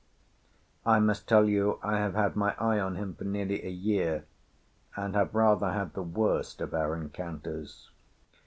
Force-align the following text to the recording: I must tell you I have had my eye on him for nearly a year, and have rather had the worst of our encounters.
I 0.83 0.97
must 0.99 1.27
tell 1.29 1.47
you 1.47 1.79
I 1.83 1.97
have 1.97 2.15
had 2.15 2.35
my 2.35 2.55
eye 2.57 2.79
on 2.79 2.95
him 2.95 3.13
for 3.13 3.23
nearly 3.23 3.63
a 3.63 3.69
year, 3.69 4.25
and 4.95 5.13
have 5.13 5.35
rather 5.35 5.73
had 5.73 5.93
the 5.93 6.01
worst 6.01 6.59
of 6.59 6.73
our 6.73 6.95
encounters. 6.95 7.91